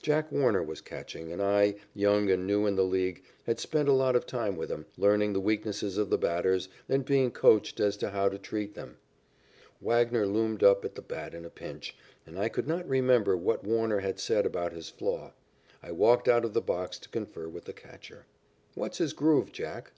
[0.00, 3.92] Jack Warner was catching, and I, young and new in the League, had spent a
[3.92, 7.94] lot of time with him, learning the weaknesses of the batters and being coached as
[7.98, 8.96] to how to treat them.
[9.82, 11.94] Wagner loomed up at the bat in a pinch,
[12.26, 15.34] and I could not remember what Warner had said about his flaw.
[15.82, 18.24] I walked out of the box to confer with the catcher.
[18.74, 19.92] "What's his 'groove,' Jack?"